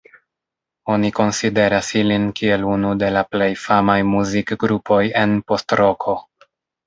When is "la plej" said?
3.17-3.51